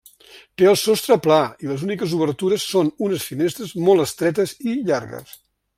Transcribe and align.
Té 0.61 0.67
el 0.69 0.77
sostre 0.83 1.17
pla 1.25 1.37
i 1.65 1.69
les 1.73 1.83
úniques 1.89 2.15
obertures 2.19 2.67
són 2.73 2.91
unes 3.09 3.29
finestres 3.33 3.77
molt 3.91 4.07
estretes 4.09 4.57
i 4.73 4.79
llargues. 4.91 5.37